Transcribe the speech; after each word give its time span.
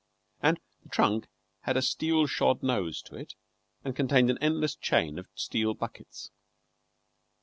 And 0.41 0.59
the 0.81 0.89
trunk 0.89 1.27
had 1.59 1.77
a 1.77 1.81
steel 1.83 2.25
shod 2.25 2.63
nose 2.63 3.03
to 3.03 3.15
it, 3.15 3.35
and 3.85 3.95
contained 3.95 4.31
an 4.31 4.39
endless 4.41 4.73
chain 4.75 5.19
of 5.19 5.27
steel 5.35 5.75
buckets. 5.75 6.31